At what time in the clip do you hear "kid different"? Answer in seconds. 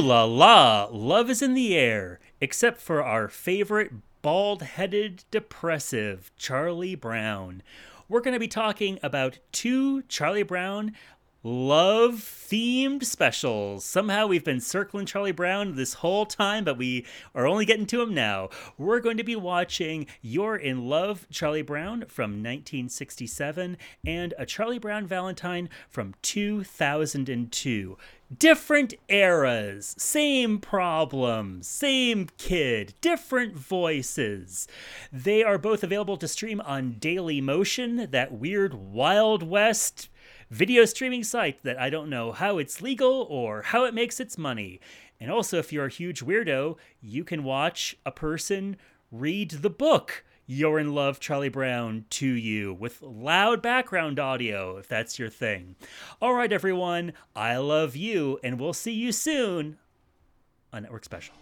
32.38-33.54